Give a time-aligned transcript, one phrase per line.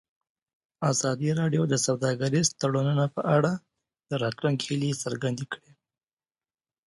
[0.91, 3.51] ازادي راډیو د سوداګریز تړونونه په اړه
[4.09, 5.71] د راتلونکي هیلې څرګندې کړې.